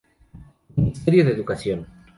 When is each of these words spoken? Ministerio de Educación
Ministerio 0.77 1.23
de 1.23 1.33
Educación 1.33 1.85